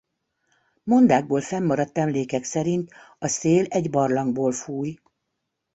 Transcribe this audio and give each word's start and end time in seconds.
Mondákból 0.83 1.41
fennmaradt 1.41 1.97
emlékek 1.97 2.43
szerint 2.43 2.89
a 3.19 3.27
szél 3.27 3.65
egy 3.65 3.89
barlangból 3.89 4.51
fúj. 4.51 4.97